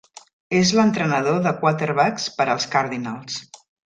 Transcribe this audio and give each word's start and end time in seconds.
És 0.59 0.69
l'entrenador 0.77 1.37
de 1.47 1.53
quarterbacks 1.59 2.25
per 2.39 2.47
als 2.55 2.67
Cardinals. 2.77 3.37